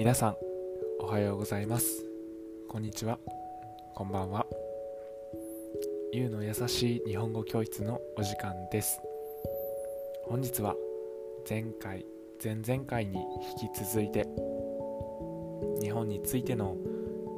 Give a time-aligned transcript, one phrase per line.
[0.00, 0.36] 皆さん
[0.98, 2.06] おはようございます。
[2.70, 3.18] こんにちは。
[3.94, 4.46] こんばんは。
[6.14, 8.98] ゆうの優しい日本語教室のお時間です。
[10.24, 10.74] 本日は
[11.46, 12.06] 前回
[12.42, 13.18] 前々回に
[13.60, 14.26] 引き続いて
[15.82, 16.78] 日本についての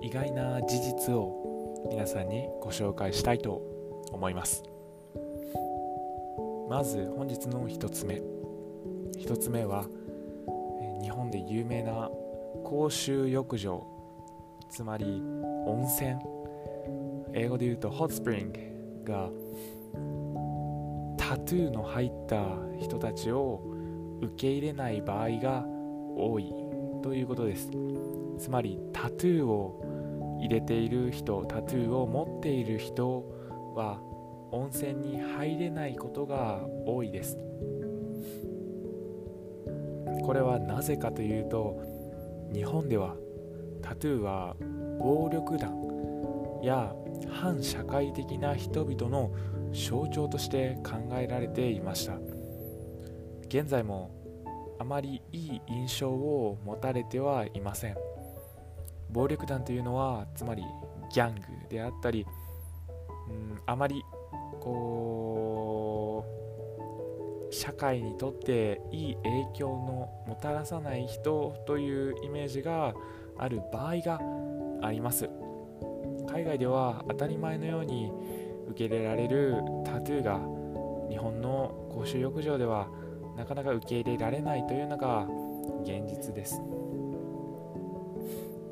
[0.00, 3.60] 意外な事実を皆さんにご紹介したいと
[4.12, 4.62] 思います。
[6.70, 8.22] まず本日の1つ目。
[9.18, 9.88] 1つ目は
[11.02, 12.08] 日本で有名な
[12.62, 13.86] 公衆浴場
[14.68, 15.04] つまり
[15.66, 16.16] 温泉
[17.32, 18.52] 英語で言うとホットスプリン
[19.04, 19.30] グが
[21.16, 22.44] タトゥーの入った
[22.80, 23.62] 人たちを
[24.20, 25.64] 受け入れない場合が
[26.16, 26.52] 多い
[27.02, 27.70] ということです。
[28.38, 33.24] つまりタトゥーを入れている人タトゥーを持っている人
[33.74, 34.00] は
[34.52, 37.38] 温泉に入れないことが多いです。
[40.22, 41.93] これはなぜかというと
[42.52, 43.16] 日本では
[43.82, 44.56] タトゥーは
[44.98, 45.72] 暴力団
[46.62, 46.94] や
[47.30, 49.30] 反社会的な人々の
[49.72, 52.14] 象徴として考えられていました。
[53.46, 54.10] 現在も
[54.78, 57.96] あまりいい印象を持たれてはいません。
[59.10, 60.62] 暴力団というのはつまり
[61.12, 62.26] ギャングであったり、
[63.28, 64.02] うん、あまり
[64.60, 65.33] こう
[67.54, 72.94] 社会にとっていい影響のもたらさない人というイメージが
[73.38, 74.20] ある場合が
[74.82, 75.30] あります。
[76.28, 78.10] 海外では当たり前のように
[78.70, 79.54] 受け入れられる
[79.84, 80.40] タトゥーが
[81.08, 82.88] 日本の公衆浴場では
[83.36, 85.28] なかなか受け入れられないというのが
[85.82, 86.60] 現実です。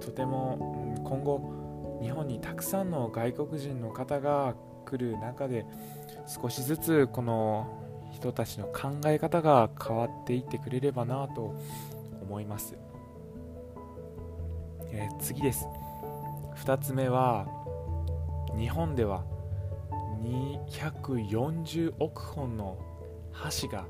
[0.00, 4.54] とても今後日本にたくさんの外国人の方が
[4.84, 5.64] 来る中で
[6.26, 11.54] 少しずつこの人たちの考え方が変わっていってくれればなと
[12.22, 12.76] 思います、
[14.90, 15.66] えー、次です。
[16.64, 17.46] 2つ目は
[18.58, 19.24] 日本では
[20.22, 22.78] 240億本の
[23.32, 23.86] 箸が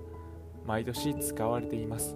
[0.66, 2.14] 毎年使われています。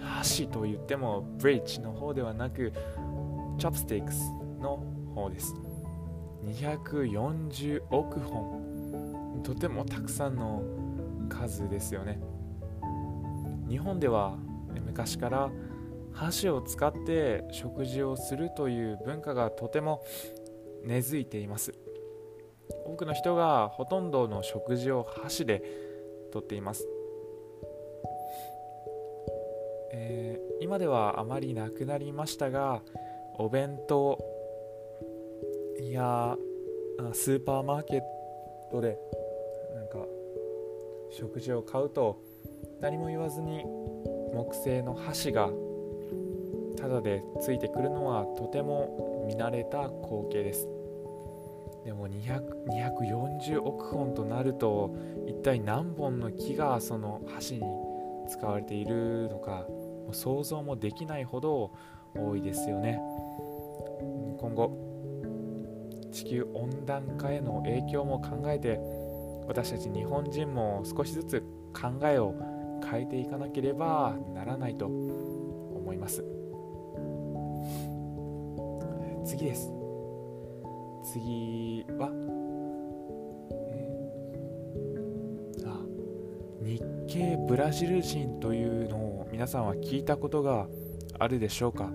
[0.00, 2.72] 箸と言ってもブリッジの方ではなく
[3.58, 4.30] チョップスティックス
[4.60, 4.76] の
[5.14, 5.54] 方です。
[6.44, 9.42] 240億本。
[9.42, 10.62] とてもたくさんの
[11.28, 12.20] 数ですよね。
[13.68, 14.36] 日本では
[14.86, 15.50] 昔から
[16.12, 20.04] 箸を使って食事をするという文化がとても
[20.84, 21.72] 根付いています。
[22.86, 25.62] 多くの人がほとんどの食事を箸で
[26.32, 26.86] とっています、
[29.92, 32.82] えー、今ではあまりなくなりましたが
[33.38, 34.18] お弁当
[35.80, 36.36] や
[37.12, 38.02] スーパーマーケッ
[38.70, 38.98] トで
[41.16, 42.20] 食事を買うと
[42.80, 43.64] 何も言わずに
[44.34, 45.48] 木製の箸が
[46.76, 50.68] タダでついてくるのはとても見慣れた光景です。
[51.84, 54.94] でも240億本となると
[55.26, 57.62] 一体何本の木がその箸に
[58.28, 59.66] 使われているのか
[60.12, 61.70] 想像もできないほど
[62.16, 63.00] 多いですよね。
[64.40, 64.76] 今後
[66.10, 68.80] 地球温暖化への影響も考えて
[69.46, 71.40] 私たち日本人も少しずつ
[71.72, 72.34] 考えを
[72.90, 76.24] 変えていかなければならないと思います。
[79.24, 79.72] 次です。
[81.12, 82.10] 次は、
[83.70, 85.80] えー、あ
[86.62, 90.66] 日系ブラジル人というのを皆さんは聞いたことが
[91.18, 91.90] あるでしょうか？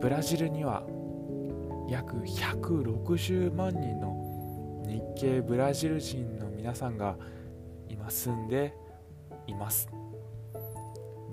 [0.00, 0.84] ブラジルには
[1.88, 4.31] 約160万人の
[4.86, 7.16] 日系ブラジル人の皆さんが
[7.88, 8.74] 今住んで
[9.46, 9.88] います。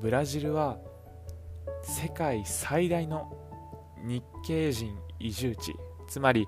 [0.02, 0.78] ブラジルは
[1.84, 3.32] 世界最大の
[4.04, 5.74] 日系人移住地。
[6.08, 6.48] つまり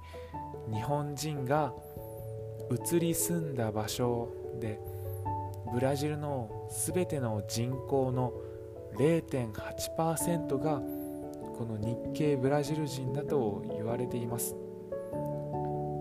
[0.74, 1.74] 日本人が
[2.72, 4.30] 移り住んだ場所
[4.60, 4.80] で
[5.74, 8.34] ブラジルの全ての人口の
[8.98, 10.82] 0.8%が
[11.58, 14.56] この日系ブラジル人だと言われています。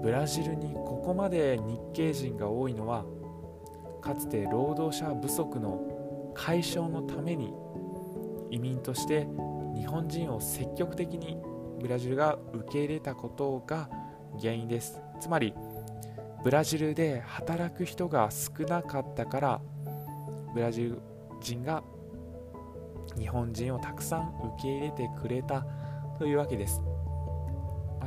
[0.03, 3.05] ブラジルにここまで日系人が多いのは
[4.01, 7.53] かつて労働者不足の解消のために
[8.51, 9.27] 移民として
[9.75, 11.39] 日本人を積極的に
[11.81, 13.89] ブラジルが受け入れたことが
[14.39, 15.01] 原因です。
[15.21, 15.55] つまり
[16.43, 19.61] ブラジルで働く人が少なかったから
[20.55, 20.99] ブラジル
[21.43, 21.83] 人が
[23.19, 25.67] 日本人をたくさん受け入れてくれた
[26.19, 26.81] というわけです。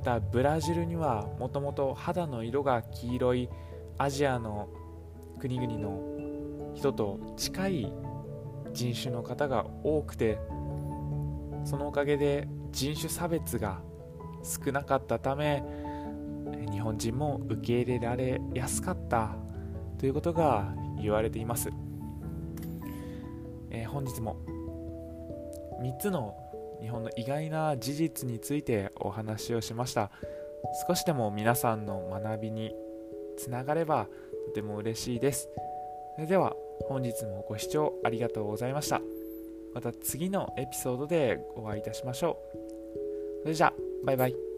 [0.03, 3.50] たブラジルにはもともと肌の色が黄色い
[3.97, 4.69] アジアの
[5.39, 7.94] 国々の人と近い
[8.73, 10.39] 人種の方が多くて
[11.63, 13.81] そのおかげで人種差別が
[14.44, 15.63] 少なかったため
[16.71, 19.35] 日本人も受け入れられやすかった
[20.00, 21.69] ということが言われています、
[23.69, 24.38] えー、本日も
[25.81, 26.43] 3つの
[26.83, 30.12] 日本の意外な事実についてお話をしました。
[30.85, 32.75] 少しでも皆さんの学びに
[33.38, 34.07] つながれば
[34.47, 35.47] とても嬉しいです。
[36.15, 36.53] それでは
[36.89, 39.01] 本日もご視聴ありがとうございました。
[39.74, 43.44] また次のエピソードでお会いいたしましょう。
[43.44, 43.74] それじゃあ
[44.06, 44.52] バイバイ。